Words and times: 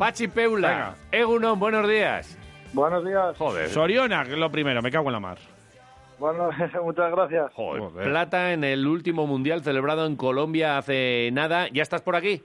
Pachi 0.00 0.28
Peula, 0.28 0.94
Egunon, 1.12 1.60
buenos 1.60 1.86
días. 1.86 2.38
Buenos 2.72 3.04
días. 3.04 3.36
Joder. 3.36 3.68
Soriona, 3.68 4.24
que 4.24 4.32
es 4.32 4.38
lo 4.38 4.50
primero, 4.50 4.80
me 4.80 4.90
cago 4.90 5.08
en 5.08 5.12
la 5.12 5.20
mar. 5.20 5.36
Bueno, 6.18 6.48
muchas 6.82 7.12
gracias. 7.12 7.52
Joder, 7.52 7.82
Joder. 7.82 8.08
Plata 8.08 8.54
en 8.54 8.64
el 8.64 8.86
último 8.86 9.26
mundial 9.26 9.62
celebrado 9.62 10.06
en 10.06 10.16
Colombia 10.16 10.78
hace 10.78 11.28
nada. 11.34 11.68
¿Ya 11.68 11.82
estás 11.82 12.00
por 12.00 12.16
aquí? 12.16 12.42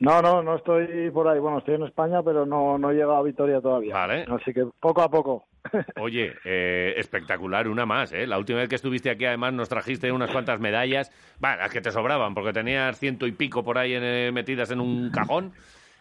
No, 0.00 0.20
no, 0.20 0.42
no 0.42 0.56
estoy 0.56 1.12
por 1.12 1.28
ahí. 1.28 1.38
Bueno, 1.38 1.58
estoy 1.58 1.76
en 1.76 1.84
España, 1.84 2.24
pero 2.24 2.44
no, 2.44 2.76
no 2.76 2.90
he 2.90 2.94
llegado 2.94 3.18
a 3.18 3.22
Vitoria 3.22 3.60
todavía. 3.60 3.94
Vale. 3.94 4.26
Así 4.28 4.52
que 4.52 4.66
poco 4.80 5.02
a 5.02 5.08
poco. 5.08 5.44
Oye, 6.00 6.34
eh, 6.44 6.94
espectacular, 6.96 7.68
una 7.68 7.86
más, 7.86 8.12
¿eh? 8.12 8.26
La 8.26 8.36
última 8.36 8.58
vez 8.58 8.68
que 8.68 8.74
estuviste 8.74 9.10
aquí, 9.10 9.26
además, 9.26 9.52
nos 9.52 9.68
trajiste 9.68 10.10
unas 10.10 10.32
cuantas 10.32 10.58
medallas. 10.58 11.12
Va, 11.42 11.54
las 11.54 11.70
que 11.70 11.80
te 11.80 11.92
sobraban, 11.92 12.34
porque 12.34 12.52
tenías 12.52 12.98
ciento 12.98 13.28
y 13.28 13.32
pico 13.32 13.62
por 13.62 13.78
ahí 13.78 13.94
en, 13.94 14.02
eh, 14.02 14.32
metidas 14.32 14.72
en 14.72 14.80
un 14.80 15.12
cajón. 15.12 15.52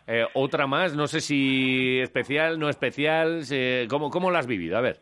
Eh, 0.07 0.25
otra 0.33 0.67
más, 0.67 0.95
no 0.95 1.07
sé 1.07 1.19
si 1.19 1.99
especial, 1.99 2.57
no 2.57 2.69
especial. 2.69 3.41
eh, 3.51 3.87
¿cómo, 3.89 4.09
¿Cómo 4.09 4.31
la 4.31 4.39
has 4.39 4.47
vivido? 4.47 4.77
A 4.77 4.81
ver. 4.81 4.99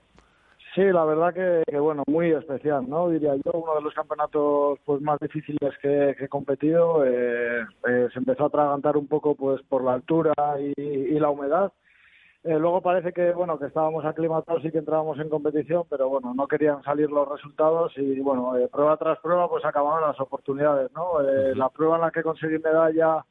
Sí, 0.73 0.81
la 0.81 1.05
verdad 1.05 1.33
que, 1.33 1.63
que, 1.71 1.79
bueno, 1.79 2.03
muy 2.07 2.31
especial, 2.31 2.89
¿no? 2.89 3.07
Diría 3.09 3.33
yo, 3.35 3.51
uno 3.53 3.75
de 3.75 3.81
los 3.81 3.93
campeonatos 3.93 4.77
pues 4.83 4.99
más 5.01 5.17
difíciles 5.19 5.73
que, 5.81 6.15
que 6.17 6.25
he 6.25 6.27
competido. 6.27 7.05
Eh, 7.05 7.61
eh, 7.87 8.07
se 8.11 8.19
empezó 8.19 8.43
a 8.43 8.47
atragantar 8.47 8.97
un 8.97 9.07
poco 9.07 9.35
pues 9.35 9.61
por 9.69 9.83
la 9.85 9.93
altura 9.93 10.33
y, 10.59 10.73
y 10.81 11.17
la 11.19 11.29
humedad. 11.29 11.71
Eh, 12.43 12.59
luego 12.59 12.81
parece 12.81 13.13
que 13.13 13.31
bueno 13.31 13.57
que 13.57 13.67
estábamos 13.67 14.03
aclimatados 14.05 14.65
y 14.65 14.71
que 14.71 14.79
entrábamos 14.79 15.17
en 15.19 15.29
competición, 15.29 15.83
pero 15.89 16.09
bueno, 16.09 16.33
no 16.35 16.45
querían 16.47 16.83
salir 16.83 17.09
los 17.09 17.27
resultados 17.27 17.93
y 17.95 18.19
bueno, 18.19 18.53
prueba 18.71 18.97
tras 18.97 19.17
prueba 19.19 19.49
pues 19.49 19.63
acabaron 19.65 20.07
las 20.07 20.19
oportunidades, 20.19 20.91
¿no? 20.93 21.21
Eh, 21.21 21.55
La 21.55 21.69
prueba 21.69 21.95
en 21.95 22.01
la 22.01 22.11
que 22.11 22.21
conseguí 22.21 22.59
medalla 22.59 23.25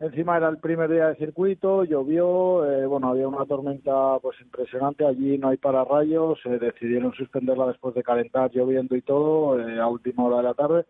encima 0.00 0.36
era 0.36 0.48
el 0.48 0.58
primer 0.58 0.90
día 0.90 1.08
de 1.08 1.16
circuito, 1.16 1.84
llovió, 1.84 2.64
eh, 2.70 2.86
bueno, 2.86 3.08
había 3.08 3.28
una 3.28 3.44
tormenta 3.46 4.18
pues 4.20 4.40
impresionante, 4.40 5.06
allí 5.06 5.38
no 5.38 5.48
hay 5.48 5.56
pararrayos, 5.56 6.38
eh, 6.44 6.58
decidieron 6.58 7.12
suspenderla 7.14 7.66
después 7.66 7.94
de 7.94 8.02
calentar, 8.02 8.50
lloviendo 8.52 8.96
y 8.96 9.02
todo, 9.02 9.58
eh, 9.58 9.80
a 9.80 9.86
última 9.86 10.24
hora 10.24 10.38
de 10.38 10.42
la 10.42 10.54
tarde 10.54 10.86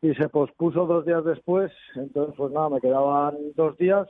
y 0.00 0.14
se 0.14 0.28
pospuso 0.28 0.86
dos 0.86 1.04
días 1.04 1.24
después, 1.24 1.72
entonces 1.96 2.34
pues 2.36 2.52
nada, 2.52 2.68
me 2.70 2.80
quedaban 2.80 3.36
dos 3.56 3.76
días 3.78 4.08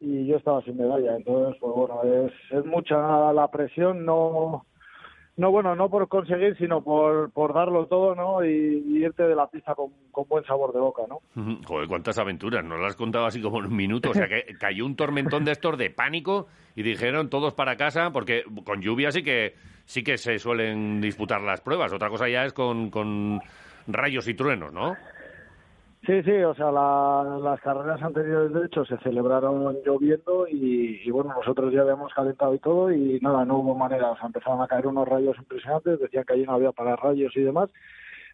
y 0.00 0.26
yo 0.26 0.36
estaba 0.36 0.62
sin 0.62 0.76
medalla. 0.76 1.16
Entonces, 1.16 1.56
pues 1.60 1.74
bueno, 1.74 2.02
es, 2.02 2.32
es 2.50 2.64
mucha 2.66 3.32
la 3.32 3.48
presión, 3.50 4.04
no, 4.04 4.66
no 5.36 5.50
bueno, 5.50 5.74
no 5.74 5.88
por 5.88 6.08
conseguir, 6.08 6.56
sino 6.56 6.82
por, 6.82 7.30
por 7.32 7.52
darlo 7.52 7.86
todo, 7.86 8.14
¿no? 8.14 8.44
Y, 8.44 9.02
irte 9.04 9.24
de 9.24 9.34
la 9.34 9.48
pista 9.48 9.74
con, 9.74 9.90
con 10.12 10.28
buen 10.28 10.44
sabor 10.44 10.72
de 10.72 10.78
boca, 10.78 11.02
¿no? 11.08 11.20
Joder, 11.66 11.88
cuántas 11.88 12.18
aventuras, 12.18 12.64
nos 12.64 12.78
las 12.78 12.90
has 12.90 12.96
contado 12.96 13.26
así 13.26 13.42
como 13.42 13.58
en 13.58 13.66
un 13.66 13.76
minuto. 13.76 14.10
O 14.10 14.14
sea, 14.14 14.28
que 14.28 14.54
cayó 14.58 14.86
un 14.86 14.94
tormentón 14.94 15.44
de 15.44 15.52
estos 15.52 15.76
de 15.76 15.90
pánico 15.90 16.46
y 16.76 16.82
dijeron 16.82 17.30
todos 17.30 17.52
para 17.54 17.76
casa, 17.76 18.10
porque 18.12 18.44
con 18.64 18.80
lluvia 18.80 19.10
sí 19.10 19.22
que, 19.22 19.54
sí 19.84 20.04
que 20.04 20.18
se 20.18 20.38
suelen 20.38 21.00
disputar 21.00 21.40
las 21.40 21.60
pruebas. 21.60 21.92
Otra 21.92 22.08
cosa 22.08 22.28
ya 22.28 22.44
es 22.44 22.52
con, 22.52 22.90
con 22.90 23.40
rayos 23.88 24.28
y 24.28 24.34
truenos, 24.34 24.72
¿no? 24.72 24.96
Sí, 26.06 26.22
sí, 26.22 26.32
o 26.42 26.54
sea, 26.54 26.70
la- 26.70 27.38
las 27.42 27.60
carreras 27.62 28.02
anteriores, 28.02 28.52
de 28.52 28.66
hecho, 28.66 28.84
se 28.84 28.98
celebraron 28.98 29.74
lloviendo 29.86 30.46
y, 30.46 31.00
y, 31.02 31.10
bueno, 31.10 31.32
nosotros 31.34 31.72
ya 31.72 31.80
habíamos 31.80 32.12
calentado 32.12 32.54
y 32.54 32.58
todo 32.58 32.92
y 32.92 33.18
nada, 33.20 33.44
no 33.46 33.58
hubo 33.58 33.74
manera, 33.74 34.10
o 34.10 34.16
sea, 34.16 34.26
empezaron 34.26 34.60
a 34.60 34.66
caer 34.66 34.86
unos 34.86 35.08
rayos 35.08 35.36
impresionantes, 35.38 35.98
decían 36.00 36.24
que 36.24 36.34
allí 36.34 36.44
no 36.44 36.52
había 36.52 36.72
para 36.72 36.96
rayos 36.96 37.34
y 37.36 37.40
demás, 37.42 37.70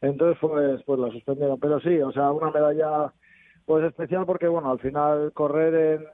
entonces 0.01 0.37
pues, 0.41 0.83
pues 0.85 0.99
la 0.99 1.11
suspendieron, 1.12 1.61
pero 1.61 1.79
sí, 1.81 2.01
o 2.01 2.11
sea, 2.12 2.33
una 2.33 2.51
medalla 2.51 3.12
pues 3.67 3.84
especial 3.84 4.27
porque, 4.27 4.49
bueno, 4.49 4.71
al 4.73 4.81
final 4.81 5.33
correr 5.33 5.75
en, 6.01 6.07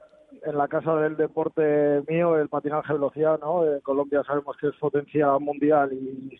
en 0.51 0.57
la 0.57 0.67
casa 0.67 0.95
del 0.97 1.17
deporte 1.17 2.03
mío, 2.07 2.37
el 2.37 2.49
patinaje 2.49 2.89
de 2.93 2.99
velocidad, 2.99 3.39
¿no? 3.39 3.65
En 3.65 3.79
Colombia 3.81 4.23
sabemos 4.23 4.55
que 4.57 4.67
es 4.67 4.75
potencia 4.75 5.35
mundial 5.39 5.91
y 5.93 6.39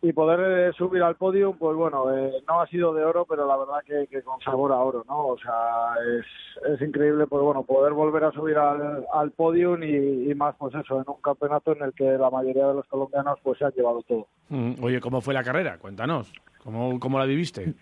y 0.00 0.12
poder 0.12 0.68
eh, 0.68 0.72
subir 0.76 1.02
al 1.02 1.16
podio, 1.16 1.52
pues 1.54 1.76
bueno, 1.76 2.16
eh, 2.16 2.32
no 2.46 2.60
ha 2.60 2.66
sido 2.68 2.94
de 2.94 3.04
oro, 3.04 3.24
pero 3.28 3.46
la 3.46 3.56
verdad 3.56 3.80
que, 3.84 4.06
que 4.06 4.22
con 4.22 4.40
sabor 4.40 4.70
a 4.72 4.76
oro, 4.76 5.04
¿no? 5.08 5.26
O 5.26 5.38
sea, 5.38 5.94
es, 6.18 6.72
es 6.74 6.80
increíble, 6.86 7.26
pues 7.26 7.42
bueno, 7.42 7.64
poder 7.64 7.92
volver 7.94 8.24
a 8.24 8.30
subir 8.32 8.56
al, 8.58 9.04
al 9.12 9.30
podium 9.32 9.82
y, 9.82 10.30
y 10.30 10.34
más, 10.36 10.54
pues 10.56 10.74
eso, 10.74 10.96
en 11.00 11.04
un 11.08 11.20
campeonato 11.20 11.72
en 11.72 11.82
el 11.82 11.92
que 11.94 12.04
la 12.16 12.30
mayoría 12.30 12.68
de 12.68 12.74
los 12.74 12.86
colombianos 12.86 13.38
pues 13.42 13.58
se 13.58 13.64
han 13.64 13.72
llevado 13.72 14.02
todo. 14.02 14.26
Mm, 14.50 14.74
Oye, 14.82 15.00
¿cómo 15.00 15.20
fue 15.20 15.34
la 15.34 15.42
carrera? 15.42 15.78
Cuéntanos. 15.78 16.32
¿Cómo, 16.62 17.00
cómo 17.00 17.18
la 17.18 17.24
viviste? 17.24 17.74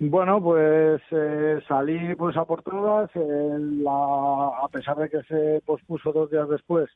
Bueno, 0.00 0.42
pues 0.42 1.00
eh, 1.12 1.60
salí 1.68 2.14
pues 2.16 2.36
a 2.36 2.44
por 2.44 2.62
todas, 2.62 3.10
la- 3.14 4.50
a 4.64 4.68
pesar 4.72 4.96
de 4.96 5.08
que 5.08 5.22
se 5.22 5.62
pospuso 5.64 6.12
dos 6.12 6.30
días 6.30 6.48
después, 6.48 6.88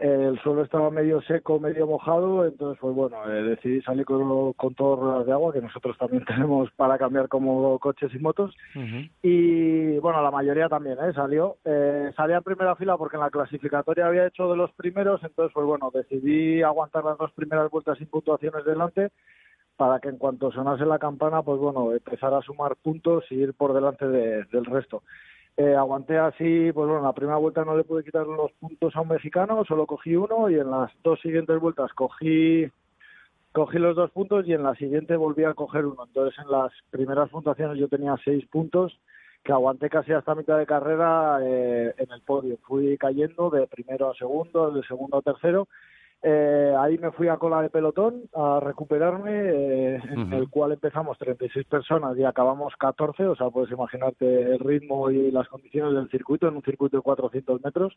el 0.00 0.38
suelo 0.40 0.62
estaba 0.62 0.90
medio 0.90 1.20
seco, 1.22 1.60
medio 1.60 1.86
mojado, 1.86 2.46
entonces 2.46 2.78
pues 2.80 2.94
bueno, 2.94 3.16
eh, 3.30 3.42
decidí 3.42 3.82
salir 3.82 4.04
con, 4.06 4.52
con 4.54 4.74
todas 4.74 4.98
ruedas 4.98 5.26
de 5.26 5.32
agua, 5.32 5.52
que 5.52 5.60
nosotros 5.60 5.96
también 5.98 6.24
tenemos 6.26 6.70
para 6.72 6.96
cambiar 6.98 7.28
como 7.28 7.78
coches 7.78 8.10
y 8.14 8.18
motos, 8.18 8.54
y 9.22 9.98
bueno, 9.98 10.22
la 10.22 10.30
mayoría 10.30 10.68
también 10.68 10.96
¿eh? 11.02 11.12
salió. 11.14 11.56
Eh, 11.64 12.10
salí 12.16 12.32
en 12.32 12.42
primera 12.42 12.74
fila 12.76 12.96
porque 12.96 13.16
en 13.16 13.22
la 13.22 13.30
clasificatoria 13.30 14.06
había 14.06 14.26
hecho 14.26 14.50
de 14.50 14.56
los 14.56 14.72
primeros, 14.72 15.22
entonces 15.22 15.52
pues 15.54 15.66
bueno, 15.66 15.90
decidí 15.92 16.62
aguantar 16.62 17.04
las 17.04 17.18
dos 17.18 17.32
primeras 17.32 17.70
vueltas 17.70 17.98
sin 17.98 18.06
puntuaciones 18.08 18.64
delante 18.64 19.10
para 19.76 19.98
que 19.98 20.08
en 20.08 20.18
cuanto 20.18 20.52
sonase 20.52 20.84
la 20.84 20.98
campana, 20.98 21.42
pues 21.42 21.58
bueno, 21.58 21.92
empezar 21.92 22.34
a 22.34 22.42
sumar 22.42 22.76
puntos 22.76 23.24
y 23.30 23.36
ir 23.36 23.54
por 23.54 23.72
delante 23.72 24.06
de- 24.06 24.44
del 24.44 24.64
resto. 24.66 25.02
Eh, 25.56 25.74
aguanté 25.74 26.18
así, 26.18 26.72
pues 26.72 26.86
bueno, 26.86 26.98
en 26.98 27.04
la 27.04 27.12
primera 27.12 27.36
vuelta 27.36 27.64
no 27.64 27.76
le 27.76 27.84
pude 27.84 28.04
quitar 28.04 28.26
los 28.26 28.52
puntos 28.52 28.96
a 28.96 29.00
un 29.00 29.08
mexicano, 29.08 29.64
solo 29.64 29.86
cogí 29.86 30.16
uno 30.16 30.48
y 30.48 30.54
en 30.54 30.70
las 30.70 30.90
dos 31.02 31.20
siguientes 31.20 31.60
vueltas 31.60 31.92
cogí 31.92 32.70
cogí 33.52 33.78
los 33.78 33.96
dos 33.96 34.10
puntos 34.12 34.46
y 34.46 34.52
en 34.52 34.62
la 34.62 34.74
siguiente 34.76 35.16
volví 35.16 35.44
a 35.44 35.54
coger 35.54 35.86
uno. 35.86 36.04
Entonces 36.06 36.38
en 36.38 36.50
las 36.50 36.72
primeras 36.90 37.30
puntuaciones 37.30 37.78
yo 37.78 37.88
tenía 37.88 38.16
seis 38.24 38.46
puntos 38.46 38.98
que 39.42 39.52
aguanté 39.52 39.88
casi 39.88 40.12
hasta 40.12 40.34
mitad 40.34 40.58
de 40.58 40.66
carrera 40.66 41.38
eh, 41.42 41.94
en 41.96 42.12
el 42.12 42.20
podio. 42.22 42.58
Fui 42.62 42.96
cayendo 42.98 43.50
de 43.50 43.66
primero 43.66 44.10
a 44.10 44.14
segundo, 44.14 44.70
de 44.70 44.82
segundo 44.84 45.18
a 45.18 45.22
tercero. 45.22 45.68
Eh, 46.22 46.74
ahí 46.78 46.98
me 46.98 47.12
fui 47.12 47.28
a 47.28 47.38
cola 47.38 47.62
de 47.62 47.70
pelotón 47.70 48.24
a 48.34 48.60
recuperarme, 48.60 49.32
eh, 49.32 50.02
en 50.10 50.32
el 50.34 50.50
cual 50.50 50.72
empezamos 50.72 51.16
36 51.18 51.66
personas 51.66 52.16
y 52.18 52.24
acabamos 52.24 52.74
14, 52.76 53.26
o 53.26 53.36
sea, 53.36 53.48
puedes 53.48 53.70
imaginarte 53.70 54.52
el 54.52 54.58
ritmo 54.58 55.10
y 55.10 55.30
las 55.30 55.48
condiciones 55.48 55.94
del 55.94 56.10
circuito, 56.10 56.46
en 56.48 56.56
un 56.56 56.62
circuito 56.62 56.98
de 56.98 57.02
400 57.02 57.64
metros. 57.64 57.96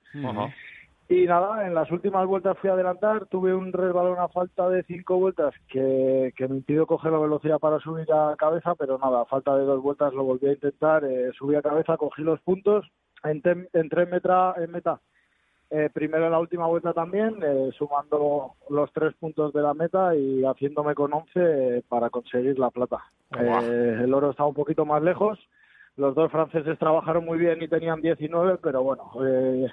Y 1.09 1.25
nada, 1.25 1.67
en 1.67 1.75
las 1.75 1.91
últimas 1.91 2.25
vueltas 2.25 2.57
fui 2.59 2.69
a 2.69 2.73
adelantar, 2.73 3.25
tuve 3.25 3.53
un 3.53 3.73
resbalón 3.73 4.17
a 4.19 4.29
falta 4.29 4.69
de 4.69 4.83
cinco 4.83 5.17
vueltas 5.17 5.53
que, 5.67 6.33
que 6.37 6.47
me 6.47 6.55
impidió 6.55 6.87
coger 6.87 7.11
la 7.11 7.19
velocidad 7.19 7.59
para 7.59 7.79
subir 7.79 8.07
a 8.13 8.35
cabeza, 8.37 8.73
pero 8.75 8.97
nada, 8.97 9.21
a 9.21 9.25
falta 9.25 9.55
de 9.57 9.65
dos 9.65 9.83
vueltas 9.83 10.13
lo 10.13 10.23
volví 10.23 10.47
a 10.47 10.53
intentar, 10.53 11.03
eh, 11.03 11.31
subí 11.37 11.55
a 11.55 11.61
cabeza, 11.61 11.97
cogí 11.97 12.21
los 12.21 12.39
puntos, 12.39 12.89
entré, 13.21 13.67
entré 13.73 14.03
en, 14.03 14.09
meta, 14.11 14.55
en 14.57 14.71
meta. 14.71 15.01
Eh, 15.75 15.89
primero 15.91 16.25
en 16.25 16.31
la 16.31 16.39
última 16.39 16.67
vuelta 16.67 16.93
también, 16.93 17.35
eh, 17.41 17.71
sumando 17.75 18.53
los 18.69 18.93
tres 18.93 19.15
puntos 19.15 19.51
de 19.53 19.61
la 19.63 19.73
meta 19.73 20.15
y 20.15 20.43
haciéndome 20.43 20.93
con 20.93 21.11
11 21.11 21.31
eh, 21.35 21.83
para 21.89 22.11
conseguir 22.11 22.59
la 22.59 22.69
plata. 22.69 23.03
Eh, 23.39 24.01
el 24.03 24.13
oro 24.13 24.29
estaba 24.29 24.49
un 24.49 24.53
poquito 24.53 24.85
más 24.85 25.01
lejos, 25.01 25.39
los 25.97 26.13
dos 26.13 26.31
franceses 26.31 26.77
trabajaron 26.77 27.25
muy 27.25 27.39
bien 27.39 27.59
y 27.59 27.67
tenían 27.67 28.01
19, 28.01 28.59
pero 28.61 28.83
bueno, 28.83 29.11
eh, 29.25 29.67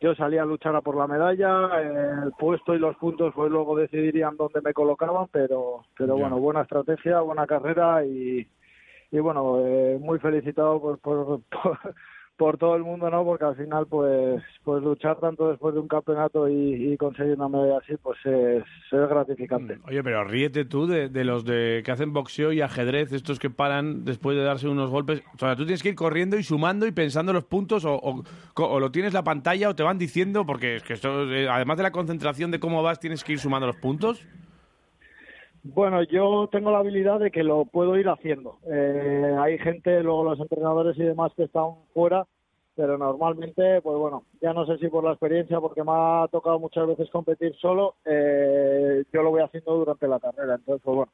yo 0.00 0.12
salí 0.16 0.38
a 0.38 0.44
luchar 0.44 0.74
a 0.74 0.80
por 0.80 0.96
la 0.96 1.06
medalla, 1.06 1.70
el 2.24 2.32
puesto 2.32 2.74
y 2.74 2.80
los 2.80 2.96
puntos 2.96 3.32
pues 3.32 3.48
luego 3.48 3.76
decidirían 3.76 4.36
dónde 4.36 4.60
me 4.60 4.72
colocaban, 4.72 5.28
pero 5.30 5.84
pero 5.96 6.16
bueno, 6.16 6.40
buena 6.40 6.62
estrategia, 6.62 7.20
buena 7.20 7.46
carrera 7.46 8.04
y, 8.04 8.44
y 9.12 9.18
bueno, 9.20 9.60
eh, 9.64 9.98
muy 10.00 10.18
felicitado 10.18 10.80
por, 10.80 10.98
por, 10.98 11.40
por, 11.62 11.78
por 12.38 12.56
todo 12.56 12.76
el 12.76 12.84
mundo, 12.84 13.10
¿no? 13.10 13.24
Porque 13.24 13.44
al 13.44 13.56
final 13.56 13.86
pues 13.86 14.42
pues 14.64 14.82
luchar 14.82 15.18
tanto 15.18 15.50
después 15.50 15.74
de 15.74 15.80
un 15.80 15.88
campeonato 15.88 16.48
y, 16.48 16.96
conseguir 16.96 17.34
una 17.34 17.48
medalla 17.48 17.78
así 17.78 17.94
pues 18.02 18.16
es, 18.24 18.62
es 18.92 19.08
gratificante. 19.08 19.78
Oye, 19.86 20.02
pero 20.02 20.24
ríete 20.24 20.64
tú 20.64 20.86
de, 20.86 21.08
los 21.24 21.44
de 21.44 21.82
que 21.84 21.90
hacen 21.90 22.12
boxeo 22.12 22.52
y 22.52 22.60
ajedrez, 22.60 23.12
estos 23.12 23.38
que 23.38 23.50
paran 23.50 24.04
después 24.04 24.36
de 24.36 24.44
darse 24.44 24.68
unos 24.68 24.88
golpes. 24.90 25.22
O 25.34 25.38
sea, 25.38 25.56
tú 25.56 25.64
tienes 25.64 25.82
que 25.82 25.90
ir 25.90 25.94
corriendo 25.96 26.36
y 26.38 26.42
sumando 26.44 26.86
y 26.86 26.92
pensando 26.92 27.32
los 27.32 27.44
puntos 27.44 27.84
o, 27.84 27.94
o- 27.96 28.22
o 28.54 28.80
lo 28.80 28.90
tienes 28.92 29.12
la 29.12 29.24
pantalla 29.24 29.68
o 29.68 29.74
te 29.74 29.82
van 29.82 29.98
diciendo, 29.98 30.46
porque 30.46 30.76
es 30.76 30.82
que 30.84 30.92
esto, 30.94 31.30
eh, 31.32 31.48
además 31.48 31.76
de 31.76 31.82
la 31.82 31.90
concentración 31.92 32.50
de 32.50 32.60
cómo 32.60 32.82
vas, 32.82 33.00
tienes 33.00 33.24
que 33.24 33.32
ir 33.32 33.40
sumando 33.40 33.66
los 33.66 33.76
puntos. 33.76 34.24
Bueno, 35.64 36.02
yo 36.04 36.48
tengo 36.50 36.70
la 36.70 36.78
habilidad 36.78 37.20
de 37.20 37.30
que 37.30 37.42
lo 37.42 37.64
puedo 37.64 37.96
ir 37.96 38.08
haciendo. 38.08 38.58
Eh, 38.70 39.36
hay 39.38 39.58
gente, 39.58 40.02
luego 40.02 40.24
los 40.24 40.40
entrenadores 40.40 40.96
y 40.98 41.02
demás 41.02 41.32
que 41.36 41.44
están 41.44 41.74
fuera, 41.92 42.26
pero 42.76 42.96
normalmente, 42.96 43.82
pues 43.82 43.98
bueno, 43.98 44.22
ya 44.40 44.52
no 44.52 44.64
sé 44.64 44.78
si 44.78 44.88
por 44.88 45.02
la 45.02 45.10
experiencia, 45.10 45.60
porque 45.60 45.82
me 45.82 45.90
ha 45.92 46.28
tocado 46.30 46.60
muchas 46.60 46.86
veces 46.86 47.10
competir 47.10 47.54
solo, 47.56 47.96
eh, 48.04 49.02
yo 49.12 49.22
lo 49.22 49.30
voy 49.30 49.42
haciendo 49.42 49.74
durante 49.74 50.06
la 50.06 50.20
carrera. 50.20 50.54
Entonces, 50.54 50.82
pues 50.84 50.96
bueno, 50.96 51.12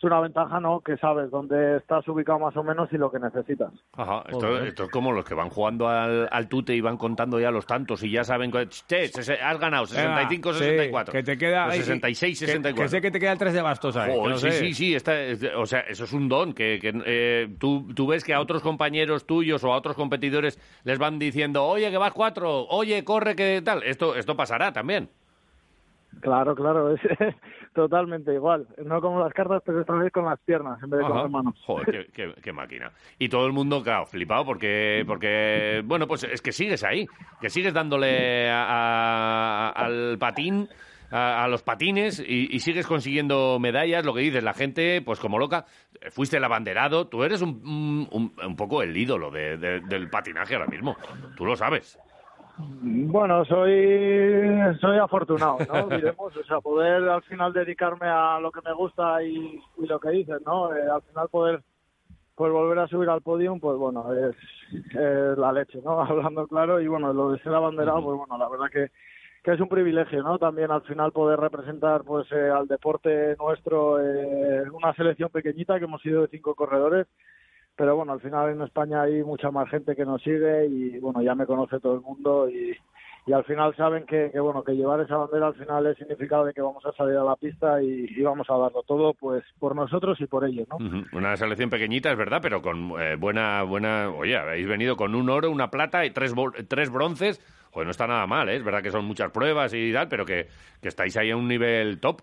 es 0.00 0.04
una 0.04 0.20
ventaja, 0.20 0.58
¿no? 0.60 0.80
Que 0.80 0.96
sabes 0.96 1.30
dónde 1.30 1.76
estás 1.76 2.08
ubicado 2.08 2.38
más 2.38 2.56
o 2.56 2.62
menos 2.62 2.88
y 2.90 2.96
lo 2.96 3.10
que 3.12 3.18
necesitas. 3.18 3.70
Ajá, 3.92 4.24
esto, 4.28 4.58
esto 4.64 4.84
es 4.84 4.90
como 4.90 5.12
los 5.12 5.26
que 5.26 5.34
van 5.34 5.50
jugando 5.50 5.88
al, 5.88 6.26
al 6.32 6.48
tute 6.48 6.74
y 6.74 6.80
van 6.80 6.96
contando 6.96 7.38
ya 7.38 7.50
los 7.50 7.66
tantos 7.66 8.02
y 8.02 8.10
ya 8.10 8.24
saben 8.24 8.50
que 8.50 8.66
che, 8.68 9.08
se- 9.08 9.34
has 9.34 9.58
ganado 9.58 9.84
65, 9.84 10.48
Venga, 10.48 10.58
64. 10.58 11.12
sí, 11.12 11.18
que 11.18 11.22
te 11.22 11.36
queda 11.38 11.64
Pues 11.66 11.74
ahí- 11.80 11.82
66, 11.84 12.40
que- 12.40 12.46
64. 12.46 12.82
Que, 12.82 12.88
sé 12.88 13.00
que 13.02 13.10
te 13.10 13.20
queda 13.20 13.32
el 13.32 13.38
3 13.38 13.52
de 13.52 13.60
bastos 13.62 13.96
ahí. 13.98 14.18
No 14.18 14.36
sí, 14.38 14.50
sé. 14.50 14.58
sí, 14.58 14.72
sí, 14.74 14.94
esta 14.94 15.20
es- 15.20 15.44
o 15.54 15.66
sea, 15.66 15.80
eso 15.80 16.04
es 16.04 16.12
un 16.14 16.28
don, 16.30 16.54
que, 16.54 16.78
que, 16.80 16.92
eh, 17.04 17.48
tú, 17.58 17.86
tú 17.94 18.06
ves 18.06 18.24
que 18.24 18.32
a 18.32 18.40
otros 18.40 18.62
compañeros 18.62 19.26
tuyos 19.26 19.62
o 19.64 19.72
a 19.74 19.76
otros 19.76 19.96
competidores 19.96 20.58
les 20.84 20.98
van 20.98 21.18
diciendo, 21.18 21.64
oye, 21.66 21.90
que 21.90 21.98
vas 21.98 22.12
cuatro, 22.14 22.66
oye, 22.68 23.04
corre, 23.04 23.36
que 23.36 23.60
tal. 23.62 23.82
Esto, 23.82 24.14
esto 24.16 24.34
pasará 24.34 24.72
también. 24.72 25.10
Claro, 26.20 26.54
claro, 26.54 26.92
es 26.94 27.00
totalmente 27.74 28.34
igual. 28.34 28.66
No 28.84 29.00
como 29.00 29.20
las 29.20 29.32
cartas, 29.32 29.62
pero 29.64 29.80
esta 29.80 29.94
vez 29.94 30.12
con 30.12 30.24
las 30.24 30.38
piernas 30.40 30.82
en 30.82 30.90
vez 30.90 31.00
de 31.00 31.06
con 31.06 31.16
las 31.16 31.30
manos. 31.30 31.54
Joder, 31.64 31.86
qué, 31.86 32.12
qué- 32.12 32.34
qué 32.42 32.52
máquina. 32.52 32.92
Y 33.18 33.28
todo 33.28 33.46
el 33.46 33.52
mundo, 33.52 33.82
claro, 33.82 34.06
flipado 34.06 34.44
porque, 34.44 35.04
porque, 35.06 35.82
bueno, 35.84 36.06
pues 36.06 36.24
es 36.24 36.42
que 36.42 36.52
sigues 36.52 36.84
ahí, 36.84 37.06
que 37.40 37.48
sigues 37.48 37.72
dándole 37.72 38.50
a- 38.50 38.66
a- 38.68 39.68
al 39.70 40.16
patín, 40.18 40.68
a, 41.12 41.44
a 41.44 41.48
los 41.48 41.62
patines 41.62 42.20
y, 42.20 42.48
y 42.54 42.60
sigues 42.60 42.86
consiguiendo 42.86 43.58
medallas, 43.58 44.04
lo 44.04 44.14
que 44.14 44.20
dices, 44.20 44.44
la 44.44 44.54
gente, 44.54 45.02
pues 45.02 45.18
como 45.20 45.38
loca, 45.38 45.64
fuiste 46.10 46.36
el 46.36 46.44
abanderado, 46.44 47.08
tú 47.08 47.24
eres 47.24 47.40
un, 47.42 47.60
un, 47.64 48.08
un- 48.12 48.46
un 48.46 48.56
poco 48.56 48.82
el 48.82 48.96
ídolo 48.96 49.30
de- 49.30 49.56
de- 49.56 49.80
del 49.80 50.08
patinaje 50.10 50.54
ahora 50.54 50.66
mismo, 50.68 50.96
tú 51.36 51.44
lo 51.46 51.56
sabes. 51.56 51.98
Bueno, 52.82 53.44
soy 53.44 54.78
soy 54.80 54.98
afortunado, 54.98 55.58
¿no? 55.68 55.88
Diremos, 55.96 56.36
o 56.36 56.44
sea, 56.44 56.60
poder 56.60 57.08
al 57.08 57.22
final 57.22 57.52
dedicarme 57.52 58.06
a 58.06 58.38
lo 58.40 58.50
que 58.50 58.60
me 58.64 58.72
gusta 58.72 59.22
y, 59.22 59.60
y 59.78 59.86
lo 59.86 59.98
que 60.00 60.10
dices, 60.10 60.40
¿no? 60.46 60.74
Eh, 60.74 60.82
al 60.90 61.02
final 61.02 61.28
poder 61.28 61.62
pues 62.34 62.52
volver 62.52 62.78
a 62.78 62.88
subir 62.88 63.10
al 63.10 63.20
podium, 63.20 63.60
pues 63.60 63.76
bueno, 63.76 64.14
es, 64.14 64.34
es 64.72 65.38
la 65.38 65.52
leche, 65.52 65.80
¿no? 65.84 66.00
Hablando 66.04 66.46
claro 66.46 66.80
y 66.80 66.88
bueno, 66.88 67.12
lo 67.12 67.32
de 67.32 67.38
ser 67.40 67.54
abanderado, 67.54 68.02
pues 68.02 68.16
bueno, 68.16 68.38
la 68.38 68.48
verdad 68.48 68.70
que 68.72 68.90
que 69.42 69.52
es 69.52 69.60
un 69.60 69.68
privilegio, 69.68 70.22
¿no? 70.22 70.38
También 70.38 70.70
al 70.70 70.82
final 70.82 71.12
poder 71.12 71.40
representar 71.40 72.02
pues 72.04 72.30
eh, 72.30 72.50
al 72.50 72.66
deporte 72.66 73.36
nuestro, 73.38 73.98
eh, 73.98 74.64
una 74.70 74.92
selección 74.94 75.30
pequeñita 75.30 75.78
que 75.78 75.86
hemos 75.86 76.02
sido 76.02 76.22
de 76.22 76.28
cinco 76.28 76.54
corredores, 76.54 77.06
pero 77.80 77.96
bueno, 77.96 78.12
al 78.12 78.20
final 78.20 78.50
en 78.50 78.60
España 78.60 79.00
hay 79.00 79.24
mucha 79.24 79.50
más 79.50 79.66
gente 79.70 79.96
que 79.96 80.04
nos 80.04 80.20
sigue 80.20 80.66
y 80.66 80.98
bueno, 80.98 81.22
ya 81.22 81.34
me 81.34 81.46
conoce 81.46 81.80
todo 81.80 81.94
el 81.94 82.02
mundo 82.02 82.46
y, 82.46 82.76
y 83.26 83.32
al 83.32 83.42
final 83.44 83.74
saben 83.74 84.04
que, 84.04 84.28
que 84.30 84.38
bueno, 84.38 84.62
que 84.62 84.72
llevar 84.72 85.00
esa 85.00 85.16
bandera 85.16 85.46
al 85.46 85.54
final 85.54 85.86
es 85.86 85.96
significado 85.96 86.44
de 86.44 86.52
que 86.52 86.60
vamos 86.60 86.84
a 86.84 86.92
salir 86.92 87.16
a 87.16 87.24
la 87.24 87.36
pista 87.36 87.82
y, 87.82 88.20
vamos 88.20 88.50
a 88.50 88.58
darlo 88.58 88.82
todo 88.82 89.14
pues 89.14 89.42
por 89.58 89.74
nosotros 89.74 90.20
y 90.20 90.26
por 90.26 90.44
ellos, 90.44 90.68
¿no? 90.68 90.76
Una 91.14 91.34
selección 91.38 91.70
pequeñita, 91.70 92.12
es 92.12 92.18
verdad, 92.18 92.40
pero 92.42 92.60
con 92.60 92.92
eh, 93.00 93.16
buena, 93.16 93.62
buena. 93.62 94.10
Oye, 94.10 94.36
habéis 94.36 94.68
venido 94.68 94.94
con 94.94 95.14
un 95.14 95.30
oro, 95.30 95.50
una 95.50 95.70
plata 95.70 96.04
y 96.04 96.10
tres, 96.10 96.34
tres 96.68 96.90
bronces. 96.90 97.40
Joder, 97.70 97.86
no 97.86 97.92
está 97.92 98.06
nada 98.06 98.26
mal, 98.26 98.50
¿eh? 98.50 98.56
Es 98.56 98.62
verdad 98.62 98.82
que 98.82 98.90
son 98.90 99.06
muchas 99.06 99.30
pruebas 99.30 99.72
y 99.72 99.90
tal, 99.90 100.06
pero 100.08 100.26
que, 100.26 100.48
que 100.82 100.88
estáis 100.88 101.16
ahí 101.16 101.30
a 101.30 101.36
un 101.38 101.48
nivel 101.48 101.98
top. 101.98 102.20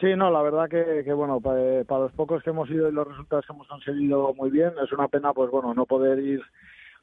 Sí, 0.00 0.14
no, 0.14 0.30
la 0.30 0.42
verdad 0.42 0.68
que, 0.68 1.02
que 1.04 1.12
bueno, 1.12 1.40
pa- 1.40 1.58
eh, 1.58 1.84
para, 1.86 2.02
los 2.02 2.12
pocos 2.12 2.42
que 2.42 2.50
hemos 2.50 2.68
ido 2.70 2.88
y 2.88 2.92
los 2.92 3.08
resultados 3.08 3.46
que 3.46 3.52
hemos 3.52 3.66
conseguido 3.66 4.34
muy 4.34 4.50
bien, 4.50 4.72
es 4.82 4.92
una 4.92 5.08
pena, 5.08 5.32
pues 5.32 5.50
bueno, 5.50 5.72
no 5.72 5.86
poder 5.86 6.18
ir 6.18 6.42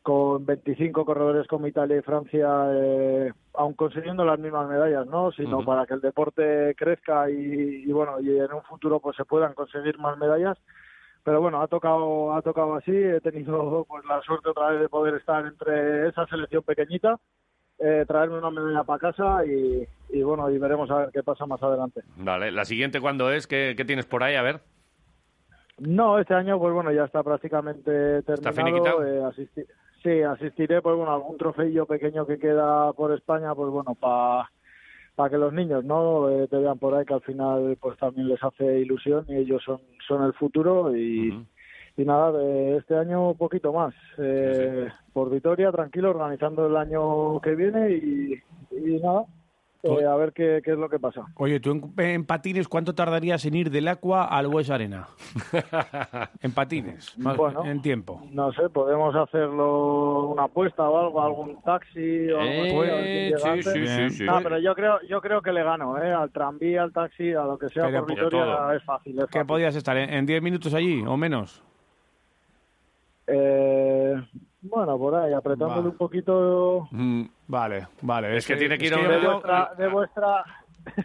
con 0.04 0.46
25 0.46 1.06
corredores 1.06 1.48
como 1.48 1.66
Italia 1.66 1.98
y 1.98 2.02
Francia, 2.02 2.48
eh, 2.72 3.32
aun 3.54 3.74
consiguiendo 3.74 4.26
las 4.26 4.38
mismas 4.38 4.68
medallas, 4.70 5.08
¿no? 5.08 5.32
Sino 5.32 5.60
para 5.66 5.86
que 5.86 5.94
el 5.96 6.02
deporte 6.02 6.76
crezca 6.78 7.30
y, 7.32 7.84
y, 7.88 7.92
bueno, 7.92 8.20
y 8.20 8.38
en 8.38 8.52
un 8.54 8.62
futuro 8.64 9.00
pues 9.00 9.16
se 9.16 9.26
puedan 9.26 9.54
conseguir 9.54 9.98
más 10.00 10.18
medallas. 10.18 10.58
Pero 11.24 11.40
bueno, 11.40 11.62
ha 11.62 11.68
tocado, 11.70 12.34
ha 12.36 12.42
tocado 12.42 12.76
así. 12.76 12.92
He 12.94 13.22
tenido 13.22 13.86
pues 13.88 14.04
la 14.06 14.22
suerte 14.24 14.50
otra 14.50 14.72
vez 14.72 14.82
de 14.82 14.90
poder 14.90 15.16
estar 15.16 15.46
entre 15.46 16.10
esa 16.10 16.28
selección 16.28 16.64
pequeñita, 16.64 17.18
eh, 17.84 18.06
traerme 18.08 18.38
una 18.38 18.50
medalla 18.50 18.84
para 18.84 19.00
casa 19.00 19.46
y, 19.46 19.86
y 20.10 20.24
bueno, 20.24 20.50
y 20.50 20.58
veremos 20.58 20.90
a 20.90 20.96
ver 21.00 21.10
qué 21.14 21.22
pasa 21.24 21.46
más 21.46 21.62
adelante. 21.62 22.02
Vale, 22.18 22.52
la 22.52 22.66
siguiente, 22.66 23.02
¿cuándo 23.02 23.30
es? 23.32 23.46
¿Qué, 23.46 23.74
qué 23.76 23.84
tienes 23.86 24.06
por 24.06 24.24
ahí? 24.24 24.36
A 24.36 24.42
ver. 24.42 24.62
No, 25.80 26.20
este 26.20 26.34
año, 26.34 26.60
pues 26.60 26.74
bueno, 26.74 26.92
ya 26.92 27.04
está 27.06 27.24
prácticamente 27.24 28.22
terminado. 28.24 28.56
finiquitado? 28.56 29.04
Eh, 29.06 29.22
asisti- 29.24 29.66
sí, 30.04 30.22
asistiré, 30.22 30.82
pues 30.82 30.96
bueno, 30.96 31.12
algún 31.14 31.38
trofeillo 31.38 31.86
pequeño 31.86 32.26
que 32.28 32.38
queda 32.38 32.94
por 32.94 33.12
España, 33.14 33.54
pues 33.56 33.70
bueno, 33.70 33.96
para 33.96 34.50
para 35.16 35.30
que 35.30 35.38
los 35.38 35.54
niños 35.54 35.84
no 35.86 36.28
Eh, 36.30 36.48
te 36.48 36.58
vean 36.58 36.80
por 36.80 36.96
ahí 36.96 37.06
que 37.06 37.14
al 37.14 37.22
final 37.22 37.78
pues 37.80 37.98
también 38.00 38.28
les 38.30 38.44
hace 38.44 38.80
ilusión 38.80 39.26
y 39.28 39.36
ellos 39.36 39.62
son 39.64 39.80
son 40.08 40.24
el 40.24 40.34
futuro 40.34 40.96
y. 40.96 41.46
y 41.96 42.06
nada 42.06 42.32
de 42.32 42.78
este 42.78 42.96
año 42.98 43.30
un 43.32 43.38
poquito 43.38 43.72
más 43.74 43.94
eh, 44.18 44.90
por 45.14 45.30
Vitoria 45.30 45.72
tranquilo 45.72 46.10
organizando 46.10 46.66
el 46.66 46.76
año 46.76 47.40
que 47.42 47.54
viene 47.56 47.92
y, 47.92 48.34
y 48.72 49.00
nada 49.02 49.26
eh, 49.84 50.06
a 50.06 50.16
ver 50.16 50.32
qué, 50.32 50.62
qué 50.64 50.72
es 50.72 50.78
lo 50.78 50.88
que 50.90 50.98
pasa 50.98 51.26
Oye, 51.36 51.60
tú 51.60 51.72
en, 51.72 51.94
en 51.98 52.26
patines, 52.26 52.68
¿cuánto 52.70 52.96
tardarías 52.96 53.44
en 53.46 53.54
ir 53.56 53.70
del 53.70 53.90
Aqua 53.90 54.24
al 54.26 54.48
West 54.48 54.70
Arena? 54.72 55.08
en 56.42 56.52
patines, 56.54 57.18
más- 57.20 57.36
Bueno. 57.38 57.66
en 57.66 57.82
tiempo. 57.82 58.22
no 58.32 58.52
sé 58.54 58.70
podemos 58.70 59.14
hacerlo 59.16 60.30
una 60.30 60.44
apuesta 60.46 60.88
o 60.90 60.98
algo 61.06 61.22
algún 61.22 61.62
taxi 61.64 62.30
o 62.32 62.40
algo 62.40 62.84
Eh, 62.86 63.34
sí, 63.38 63.62
sí, 63.64 63.88
sí, 63.88 64.10
sí. 64.10 64.24
No, 64.24 64.40
pero 64.42 64.58
yo 64.58 64.74
creo 64.74 65.00
yo 65.08 65.22
creo 65.22 65.42
que 65.42 65.52
le 65.52 65.64
gano 65.64 66.02
eh 66.02 66.12
al 66.14 66.32
tranvía 66.32 66.82
al 66.84 66.94
taxi 66.94 67.34
a 67.34 67.44
lo 67.44 67.58
que 67.58 67.68
sea 67.70 67.86
Pero 67.88 68.06
por 68.06 68.16
Vitoria 68.16 68.74
es 68.76 68.84
fácil 68.86 69.20
es 69.20 69.26
¿Qué 69.26 69.40
fácil. 69.40 69.48
podías 69.48 69.76
estar? 69.76 69.98
¿En 69.98 70.10
en 70.14 70.26
10 70.26 70.42
minutos 70.42 70.74
allí 70.74 71.04
o 71.06 71.18
menos? 71.18 71.62
Eh, 73.28 74.16
bueno 74.62 74.98
por 74.98 75.16
ahí 75.16 75.34
apretándole 75.34 75.82
Va. 75.84 75.90
un 75.90 75.98
poquito 75.98 76.88
Mm, 76.92 77.24
Vale, 77.48 77.88
vale. 78.02 78.38
Es 78.38 78.48
que 78.48 78.56
tiene 78.56 78.78
que 78.78 78.88
ir 78.88 78.94
es 78.94 78.98
a 78.98 79.02
un- 79.02 79.08
de 79.08 79.28
vuestra 79.28 79.74
de 79.78 79.88
vuestra 79.90 80.44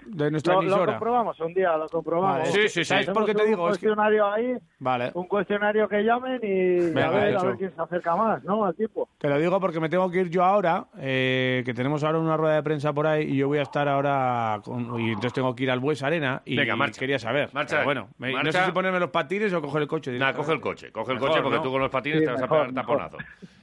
de 0.06 0.30
nuestra 0.30 0.54
lo, 0.54 0.60
lo 0.62 0.66
emisora. 0.69 0.92
comprobamos 0.92 1.40
un 1.40 1.54
día, 1.54 1.76
lo 1.76 1.88
comprobamos. 1.88 2.38
Vale. 2.38 2.50
Sí, 2.50 2.62
sí, 2.62 2.69
sí. 2.69 2.84
¿Sabes 2.84 3.10
por 3.10 3.25
qué 3.26 3.34
te 3.34 3.46
digo? 3.46 3.64
Un 3.64 3.70
Es 3.70 3.78
que- 3.78 3.86
cuestionario 3.86 4.26
ahí, 4.32 4.54
Vale. 4.78 5.10
un 5.14 5.26
cuestionario 5.26 5.88
que 5.88 6.02
llamen 6.02 6.40
y 6.42 6.90
Venga, 6.90 7.06
a, 7.08 7.10
ver, 7.10 7.28
hecho. 7.34 7.38
a 7.40 7.44
ver 7.44 7.56
quién 7.56 7.75
se 7.75 7.80
acerca 7.82 8.16
más, 8.16 8.42
¿no? 8.44 8.64
Al 8.64 8.75
tiempo. 8.75 9.08
Te 9.19 9.28
lo 9.28 9.38
digo 9.38 9.60
porque 9.60 9.80
me 9.80 9.88
tengo 9.88 10.10
que 10.10 10.20
ir 10.20 10.30
yo 10.30 10.44
ahora, 10.44 10.86
eh, 10.98 11.62
que 11.64 11.75
tenemos 11.75 12.02
ahora 12.04 12.19
una 12.19 12.36
rueda 12.36 12.56
de 12.56 12.62
prensa 12.62 12.92
por 12.92 13.06
ahí 13.06 13.25
y 13.25 13.36
yo 13.36 13.48
voy 13.48 13.58
a 13.58 13.62
estar 13.62 13.88
ahora 13.88 14.60
con- 14.64 14.98
y 15.00 15.08
entonces 15.08 15.32
tengo 15.32 15.54
que 15.54 15.64
ir 15.64 15.70
al 15.70 15.81
Bues 15.81 16.02
Arena 16.02 16.42
y 16.44 16.56
Venga, 16.56 16.76
marcha. 16.76 16.98
quería 16.98 17.19
saber. 17.19 17.50
Marcha. 17.52 17.76
Pero 17.76 17.84
bueno, 17.84 18.08
me- 18.19 18.31
no 18.32 18.36
Marcha. 18.38 18.60
sé 18.60 18.66
si 18.66 18.72
ponerme 18.72 19.00
los 19.00 19.10
patines 19.10 19.52
o 19.52 19.60
coger 19.62 19.82
el 19.82 19.88
coche. 19.88 20.10
Nada, 20.12 20.32
directamente. 20.32 20.44
coge 20.46 20.54
el 20.54 20.60
coche, 20.60 20.92
coge 20.92 21.12
el 21.12 21.16
Mejor, 21.19 21.28
coche 21.31 21.42
porque 21.42 21.56
¿no? 21.58 21.62
tú 21.62 21.70
con 21.72 21.81
los 21.81 21.90
patines 21.90 22.19
Sí, 22.20 22.24
te 22.24 22.31
vas 22.32 22.40
mejor, 22.40 22.56
a 22.58 22.60
pegar 22.69 22.74
mejor. 22.74 22.98
taponazo. 22.98 23.19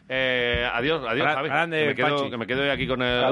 Eh, 0.08 0.70
adiós, 0.72 1.04
adiós, 1.08 1.34
Javi. 1.34 1.50
grande, 1.50 1.80
que, 1.80 1.88
me 1.88 1.96
quedo, 1.96 2.30
que 2.30 2.38
me 2.38 2.48
quedo 2.48 2.72
aquí 2.72 2.88
con 2.88 3.02
el... 3.02 3.24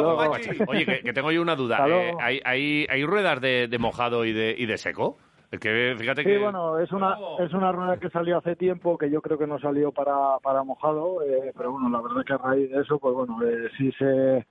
Oye, 0.67 0.85
que, 0.85 1.01
que 1.01 1.13
tengo 1.13 1.31
yo 1.31 1.41
una 1.41 1.55
duda. 1.55 1.85
Eh. 1.87 2.13
¿hay, 2.19 2.41
hay, 2.43 2.87
¿Hay 2.89 3.05
ruedas 3.05 3.39
de, 3.41 3.67
de 3.67 3.77
mojado 3.77 4.25
y 4.25 4.33
de, 4.33 4.55
y 4.57 4.65
de 4.65 4.77
seco? 4.77 5.17
Es 5.51 5.59
que 5.59 5.93
fíjate 5.99 6.23
Sí, 6.23 6.29
que... 6.29 6.39
bueno, 6.39 6.79
es 6.79 6.91
una 6.91 7.15
es 7.39 7.53
una 7.53 7.71
rueda 7.71 7.97
que 7.97 8.09
salió 8.09 8.39
hace 8.39 8.55
tiempo, 8.55 8.97
que 8.97 9.11
yo 9.11 9.21
creo 9.21 9.37
que 9.37 9.45
no 9.45 9.59
salió 9.59 9.91
para, 9.91 10.39
para 10.41 10.63
mojado, 10.63 11.21
eh, 11.21 11.53
pero 11.55 11.73
bueno, 11.73 11.89
la 11.89 12.01
verdad 12.01 12.25
que 12.25 12.33
a 12.33 12.37
raíz 12.37 12.71
de 12.71 12.81
eso, 12.81 12.97
pues 12.97 13.13
bueno, 13.13 13.37
eh, 13.45 13.69
sí 13.77 13.91
se, 13.99 14.47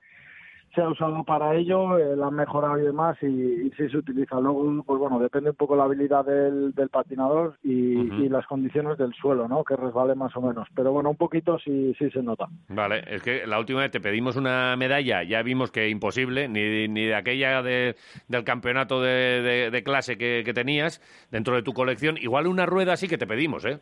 se 0.75 0.81
ha 0.81 0.89
usado 0.89 1.23
para 1.25 1.55
ello, 1.55 1.99
eh, 1.99 2.17
la 2.17 2.29
han 2.29 2.35
mejorado 2.35 2.79
y 2.79 2.83
demás, 2.83 3.17
y, 3.23 3.27
y 3.27 3.71
sí 3.77 3.89
se 3.91 3.99
utiliza. 3.99 4.41
Luego, 4.41 4.83
pues 4.85 4.99
bueno, 4.99 5.19
depende 5.19 5.51
un 5.51 5.57
poco 5.57 5.77
la 5.77 5.85
habilidad 5.85 6.25
del, 6.25 6.73
del 6.75 6.89
patinador 6.89 7.59
y, 7.63 7.99
y 8.25 8.29
las 8.29 8.47
condiciones 8.47 8.97
del 8.99 9.13
suelo, 9.15 9.49
¿no? 9.49 9.65
Que 9.65 9.77
resbale 9.77 10.15
más 10.15 10.35
o 10.37 10.41
menos. 10.41 10.67
Pero 10.75 10.93
bueno, 10.93 11.11
un 11.11 11.17
poquito 11.17 11.59
sí, 11.59 11.95
sí 11.99 12.11
se 12.11 12.23
nota. 12.23 12.47
Vale, 12.69 13.03
es 13.07 13.23
que 13.23 13.47
la 13.47 13.59
última 13.59 13.81
vez 13.81 13.91
te 13.91 14.01
pedimos 14.01 14.37
una 14.37 14.75
medalla, 14.77 15.23
ya 15.23 15.43
vimos 15.43 15.71
que 15.71 15.89
imposible, 15.91 16.49
ni, 16.49 16.89
ni 16.89 17.05
de 17.07 17.15
aquella 17.15 17.63
de- 17.63 17.95
del 18.29 18.45
campeonato 18.45 19.01
de, 19.03 19.43
de- 19.43 19.71
de 19.71 19.83
clase 19.83 20.17
que, 20.17 20.43
que 20.45 20.55
tenías 20.55 21.01
dentro 21.31 21.55
de 21.55 21.63
tu 21.63 21.73
colección. 21.73 22.17
Igual 22.19 22.47
una 22.47 22.67
rueda 22.67 22.97
sí 22.97 23.09
que 23.09 23.19
te 23.19 23.27
pedimos, 23.27 23.65
¿eh? 23.65 23.79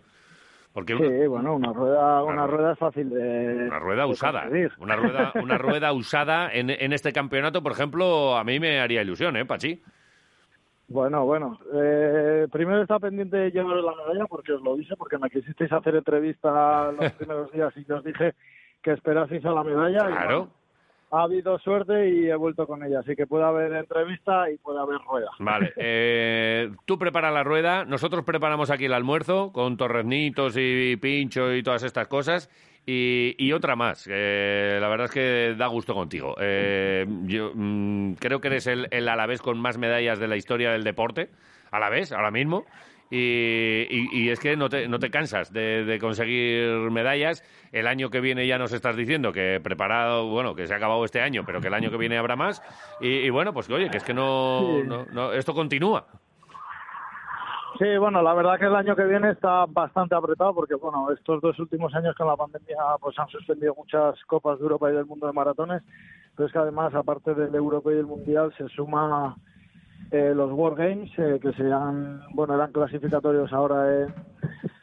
Porque 0.72 0.94
una, 0.94 1.08
Sí, 1.08 1.26
bueno, 1.26 1.56
una 1.56 1.72
rueda, 1.72 2.22
una 2.22 2.32
Una 2.32 2.46
rueda 2.46 2.72
es 2.72 2.78
fácil 2.78 3.10
de. 3.10 3.66
una 3.66 3.78
rueda 3.80 4.04
de 4.04 4.10
usada, 4.10 4.40
conseguir. 4.42 4.72
una 4.78 4.96
rueda, 4.96 5.32
una 5.42 5.58
rueda 5.58 5.92
usada 5.92 6.52
en, 6.52 6.70
en 6.70 6.92
este 6.92 7.12
campeonato, 7.12 7.62
por 7.62 7.72
ejemplo, 7.72 8.36
a 8.36 8.44
mí 8.44 8.60
me 8.60 8.78
haría 8.80 9.02
ilusión, 9.02 9.36
¿eh, 9.36 9.44
Pachi? 9.44 9.82
Bueno, 10.88 11.24
bueno. 11.24 11.58
Eh, 11.74 12.46
primero 12.50 12.82
está 12.82 12.98
pendiente 12.98 13.36
de 13.36 13.50
llevar 13.50 13.76
la 13.76 13.94
medalla 13.94 14.26
porque 14.26 14.52
os 14.52 14.62
lo 14.62 14.76
dije, 14.76 14.96
porque 14.96 15.18
me 15.18 15.30
quisisteis 15.30 15.70
hacer 15.72 15.94
entrevista 15.96 16.90
los 16.92 17.12
primeros 17.18 17.50
días 17.52 17.72
y 17.76 17.84
yo 17.84 17.96
os 17.98 18.04
dije 18.04 18.34
que 18.82 18.92
esperaseis 18.92 19.44
a 19.44 19.50
la 19.52 19.62
medalla. 19.64 20.08
y, 20.08 20.12
Claro. 20.12 20.38
bueno, 20.38 20.52
ha 21.10 21.22
habido 21.22 21.58
suerte 21.58 22.10
y 22.10 22.28
he 22.28 22.34
vuelto 22.36 22.66
con 22.66 22.84
ella, 22.84 23.00
así 23.00 23.16
que 23.16 23.26
puede 23.26 23.44
haber 23.44 23.72
entrevista 23.72 24.50
y 24.50 24.58
puede 24.58 24.80
haber 24.80 24.98
rueda. 25.00 25.30
Vale, 25.38 25.72
eh, 25.76 26.70
tú 26.84 26.98
prepara 26.98 27.30
la 27.30 27.42
rueda, 27.42 27.84
nosotros 27.84 28.24
preparamos 28.24 28.70
aquí 28.70 28.84
el 28.84 28.92
almuerzo 28.92 29.52
con 29.52 29.76
torreznitos 29.76 30.54
y 30.56 30.96
pincho 30.96 31.52
y 31.54 31.62
todas 31.62 31.82
estas 31.82 32.08
cosas. 32.08 32.50
Y, 32.86 33.36
y 33.38 33.52
otra 33.52 33.76
más, 33.76 34.04
que 34.04 34.78
la 34.80 34.88
verdad 34.88 35.04
es 35.04 35.12
que 35.12 35.54
da 35.56 35.66
gusto 35.66 35.94
contigo. 35.94 36.34
Eh, 36.40 37.06
yo 37.24 37.52
mm, 37.54 38.14
creo 38.14 38.40
que 38.40 38.48
eres 38.48 38.66
el, 38.66 38.88
el 38.90 39.08
alavés 39.08 39.42
con 39.42 39.60
más 39.60 39.76
medallas 39.76 40.18
de 40.18 40.26
la 40.26 40.36
historia 40.36 40.72
del 40.72 40.82
deporte, 40.82 41.28
alavés, 41.70 42.10
ahora 42.10 42.30
mismo. 42.30 42.64
Y, 43.10 43.86
y- 43.90 44.08
y 44.12 44.28
es 44.30 44.38
que 44.38 44.56
no 44.56 44.68
te, 44.68 44.86
no 44.88 44.98
te 44.98 45.10
cansas 45.10 45.52
de, 45.52 45.84
de 45.84 45.98
conseguir 45.98 46.68
medallas. 46.90 47.42
El 47.72 47.86
año 47.86 48.08
que 48.10 48.20
viene 48.20 48.46
ya 48.46 48.56
nos 48.58 48.72
estás 48.72 48.96
diciendo 48.96 49.32
que 49.32 49.60
preparado, 49.62 50.28
bueno, 50.28 50.54
que 50.54 50.66
se 50.66 50.74
ha 50.74 50.76
acabado 50.76 51.04
este 51.04 51.20
año, 51.20 51.42
pero 51.44 51.60
que 51.60 51.66
el 51.68 51.74
año 51.74 51.90
que 51.90 51.96
viene 51.96 52.16
habrá 52.18 52.36
más. 52.36 52.62
Y, 53.00 53.08
y 53.08 53.30
bueno, 53.30 53.52
pues 53.52 53.66
que 53.66 53.74
oye, 53.74 53.90
que 53.90 53.96
es 53.98 54.04
que 54.04 54.14
no, 54.14 54.82
no, 54.84 55.06
no- 55.12 55.32
esto 55.32 55.52
continúa. 55.54 56.06
Sí, 57.78 57.96
bueno, 57.96 58.20
la 58.20 58.34
verdad 58.34 58.58
que 58.58 58.66
el 58.66 58.76
año 58.76 58.94
que 58.94 59.04
viene 59.04 59.30
está 59.30 59.64
bastante 59.66 60.14
apretado 60.14 60.54
porque, 60.54 60.74
bueno, 60.74 61.10
estos 61.12 61.40
dos 61.40 61.58
últimos 61.58 61.94
años 61.94 62.14
con 62.14 62.26
la 62.26 62.36
pandemia 62.36 62.76
pues 63.00 63.18
han 63.18 63.28
suspendido 63.28 63.74
muchas 63.74 64.22
copas 64.26 64.58
de 64.58 64.64
Europa 64.64 64.90
y 64.90 64.94
del 64.94 65.06
mundo 65.06 65.26
de 65.26 65.32
maratones, 65.32 65.82
pero 66.36 66.46
es 66.46 66.52
que 66.52 66.58
además, 66.58 66.94
aparte 66.94 67.32
del 67.34 67.54
Europeo 67.54 67.94
y 67.96 67.98
el 68.00 68.06
Mundial, 68.06 68.52
se 68.58 68.68
suma 68.68 69.34
eh, 70.10 70.32
los 70.34 70.50
World 70.52 70.78
Games, 70.78 71.10
eh, 71.18 71.38
que 71.40 71.52
se 71.52 71.70
han, 71.72 72.22
bueno, 72.34 72.54
eran 72.54 72.72
clasificatorios 72.72 73.52
ahora 73.52 74.02
en, 74.02 74.14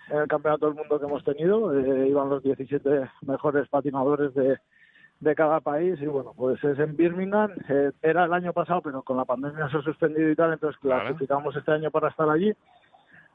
en 0.09 0.17
el 0.17 0.27
Campeonato 0.27 0.67
del 0.67 0.75
Mundo 0.75 0.99
que 0.99 1.05
hemos 1.05 1.23
tenido, 1.23 1.77
eh, 1.77 2.07
iban 2.07 2.29
los 2.29 2.43
17 2.43 3.09
mejores 3.25 3.67
patinadores 3.67 4.33
de, 4.33 4.57
de 5.19 5.35
cada 5.35 5.59
país 5.59 5.99
y 6.01 6.05
bueno, 6.05 6.33
pues 6.35 6.63
es 6.63 6.77
en 6.79 6.95
Birmingham, 6.95 7.51
eh, 7.69 7.91
era 8.01 8.25
el 8.25 8.33
año 8.33 8.53
pasado, 8.53 8.81
pero 8.81 9.01
con 9.01 9.17
la 9.17 9.25
pandemia 9.25 9.69
se 9.69 9.77
ha 9.77 9.81
suspendido 9.81 10.29
y 10.29 10.35
tal, 10.35 10.53
entonces 10.53 10.79
clasificamos 10.79 11.55
este 11.55 11.71
año 11.71 11.91
para 11.91 12.09
estar 12.09 12.29
allí. 12.29 12.53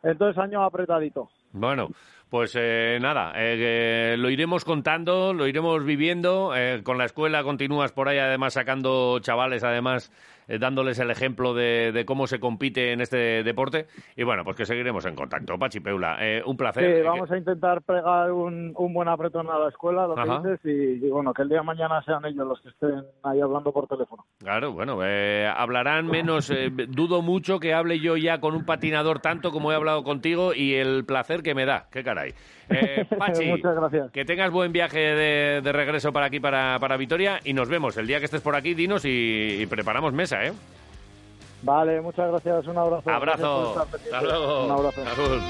Entonces, 0.02 0.36
año 0.42 0.64
apretadito. 0.64 1.28
Bueno, 1.52 1.88
pues 2.32 2.56
eh, 2.58 2.96
nada, 3.02 3.34
eh, 3.36 4.14
que 4.14 4.16
lo 4.16 4.30
iremos 4.30 4.64
contando, 4.64 5.34
lo 5.34 5.46
iremos 5.46 5.84
viviendo. 5.84 6.56
eh, 6.56 6.80
con 6.82 6.96
la 6.96 7.04
escuela 7.04 7.42
continúas 7.42 7.92
por 7.92 8.08
ahí, 8.08 8.16
además, 8.16 8.54
sacando 8.54 9.18
chavales, 9.20 9.62
además, 9.64 10.10
eh, 10.48 10.58
dándoles 10.58 10.98
el 10.98 11.10
ejemplo 11.10 11.52
de, 11.52 11.92
de 11.92 12.06
cómo 12.06 12.26
se 12.26 12.40
compite 12.40 12.92
en 12.92 13.02
este 13.02 13.42
deporte. 13.42 13.86
Y 14.16 14.22
bueno, 14.22 14.44
pues 14.44 14.56
que 14.56 14.64
seguiremos 14.64 15.04
en 15.04 15.14
contacto. 15.14 15.58
Pachi 15.58 15.80
Peula, 15.80 16.16
eh, 16.20 16.42
un 16.46 16.56
placer. 16.56 16.96
Sí, 16.96 17.02
vamos 17.06 17.30
a 17.30 17.36
intentar 17.36 17.82
pegar 17.82 18.32
un, 18.32 18.72
un 18.78 18.94
buen 18.94 19.08
apretón 19.08 19.50
a 19.50 19.58
la 19.58 19.68
escuela, 19.68 20.06
lo 20.06 20.14
que 20.14 20.20
Ajá. 20.22 20.40
dices, 20.42 20.60
y, 20.64 21.04
y 21.06 21.10
bueno, 21.10 21.34
que 21.34 21.42
el 21.42 21.50
día 21.50 21.58
de 21.58 21.64
mañana 21.64 22.02
sean 22.02 22.24
ellos 22.24 22.48
los 22.48 22.60
que 22.62 22.70
estén 22.70 23.04
ahí 23.24 23.42
hablando 23.42 23.70
por 23.72 23.86
teléfono. 23.86 24.24
Claro, 24.38 24.72
bueno, 24.72 24.98
hablarán 25.54 26.06
menos. 26.06 26.50
dudo 26.88 27.20
mucho 27.20 27.60
que 27.60 27.74
hable 27.74 28.00
yo 28.00 28.16
ya 28.16 28.40
con 28.40 28.54
un 28.54 28.64
patinador 28.64 29.20
tanto 29.20 29.50
como 29.50 29.70
he 29.70 29.74
hablado 29.74 30.02
contigo 30.02 30.54
y 30.54 30.74
el 30.76 31.04
placer 31.04 31.42
que 31.42 31.54
me 31.54 31.66
da. 31.66 31.88
Qué 31.92 32.02
Eh, 32.68 33.04
Pachi, 33.18 33.46
Muchas 33.46 33.74
gracias. 33.74 34.10
que 34.12 34.24
tengas 34.24 34.50
buen 34.50 34.72
viaje 34.72 34.98
de, 34.98 35.60
de 35.62 35.72
regreso 35.72 36.12
para 36.12 36.26
aquí, 36.26 36.40
para, 36.40 36.78
para 36.78 36.96
Vitoria, 36.96 37.40
y 37.44 37.52
nos 37.52 37.68
vemos. 37.68 37.96
El 37.96 38.06
día 38.06 38.18
que 38.18 38.26
estés 38.26 38.40
por 38.40 38.56
aquí, 38.56 38.74
dinos 38.74 39.04
y, 39.04 39.58
y 39.60 39.66
preparamos 39.66 40.12
mesa, 40.12 40.44
¿eh? 40.44 40.52
Vale, 41.62 42.00
muchas 42.00 42.28
gracias, 42.30 42.66
un 42.66 42.76
abrazo. 42.76 43.08
Abrazo. 43.10 43.80
Hasta 43.80 44.22
luego. 44.22 44.64
Un 44.66 44.70
abrazo. 44.72 45.04
Salud. 45.04 45.42